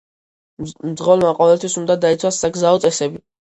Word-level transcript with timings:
მძღოლმა 0.93 1.35
ყოველთვის 1.43 1.77
უნდა 1.83 1.99
დაიცვას 2.07 2.43
საგზაო 2.47 2.83
წესები. 2.89 3.25